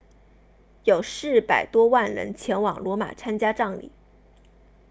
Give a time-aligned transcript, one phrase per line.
[0.83, 3.91] 有400多万人前往罗马参加葬礼